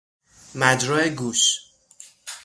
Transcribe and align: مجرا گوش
مجرا 0.55 1.07
گوش 1.09 1.57